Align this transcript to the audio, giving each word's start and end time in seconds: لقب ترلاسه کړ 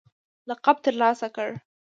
لقب 0.49 0.75
ترلاسه 0.85 1.27
کړ 1.35 1.49